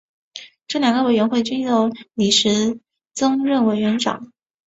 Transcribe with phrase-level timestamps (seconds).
[0.67, 2.79] 这两个委员会均由李石
[3.13, 4.33] 曾任委员长。